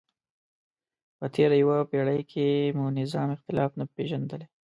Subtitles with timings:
[1.17, 4.47] په تېره یوه پیړۍ کې مو نظام اختلاف نه پېژندلی.